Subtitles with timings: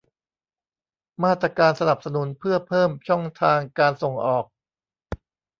[1.23, 4.45] มาตรการสนับสนุนเพื่อเพิ่มช่องทางการส่งออก